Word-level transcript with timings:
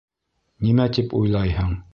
Нимә 0.67 0.87
тип 0.99 1.15
уйлайһың? 1.21 1.81